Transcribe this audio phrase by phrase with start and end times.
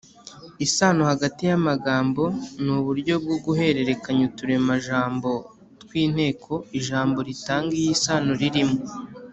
[0.65, 2.23] isano hagati y’amagambo
[2.63, 5.31] ni uburyo bwo guhererekanya uturemajambo
[5.81, 8.79] tw’inteko ijambo ritanga iyo sano ririmo.